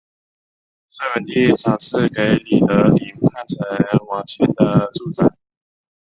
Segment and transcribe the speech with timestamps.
[0.89, 3.59] 隋文帝赏赐给李德林叛臣
[4.07, 5.31] 王谦的住宅。